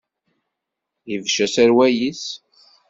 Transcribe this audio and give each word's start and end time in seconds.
Ibecc 1.13 1.37
aserwal-is. 1.45 2.25